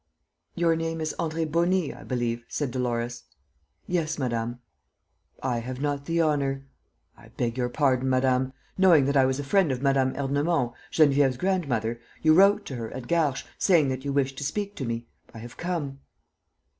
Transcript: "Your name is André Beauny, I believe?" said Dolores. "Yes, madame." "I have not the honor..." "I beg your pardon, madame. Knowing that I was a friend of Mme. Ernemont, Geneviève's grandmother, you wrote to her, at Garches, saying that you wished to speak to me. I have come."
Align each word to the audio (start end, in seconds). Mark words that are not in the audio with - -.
"Your 0.55 0.75
name 0.75 0.99
is 0.99 1.13
André 1.19 1.45
Beauny, 1.45 1.93
I 1.93 2.01
believe?" 2.03 2.43
said 2.47 2.71
Dolores. 2.71 3.25
"Yes, 3.85 4.17
madame." 4.17 4.57
"I 5.43 5.59
have 5.59 5.79
not 5.79 6.05
the 6.05 6.19
honor..." 6.21 6.65
"I 7.19 7.27
beg 7.37 7.55
your 7.55 7.69
pardon, 7.69 8.09
madame. 8.09 8.51
Knowing 8.79 9.05
that 9.05 9.15
I 9.15 9.25
was 9.27 9.39
a 9.39 9.43
friend 9.43 9.71
of 9.71 9.83
Mme. 9.83 10.15
Ernemont, 10.17 10.73
Geneviève's 10.91 11.37
grandmother, 11.37 12.01
you 12.23 12.33
wrote 12.33 12.65
to 12.65 12.77
her, 12.77 12.89
at 12.89 13.07
Garches, 13.07 13.45
saying 13.59 13.89
that 13.89 14.03
you 14.03 14.11
wished 14.11 14.39
to 14.39 14.43
speak 14.43 14.75
to 14.77 14.85
me. 14.85 15.05
I 15.35 15.37
have 15.37 15.55
come." 15.57 15.99